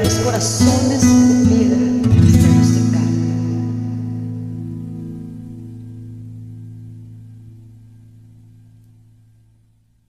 nos 0.00 0.18
corações. 0.18 0.75